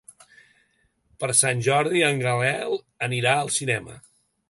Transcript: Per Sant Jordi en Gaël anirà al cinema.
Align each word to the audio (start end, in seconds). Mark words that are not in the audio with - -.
Per 1.25 1.29
Sant 1.41 1.63
Jordi 1.69 2.03
en 2.09 2.25
Gaël 2.25 2.77
anirà 3.11 3.39
al 3.45 3.57
cinema. 3.61 4.05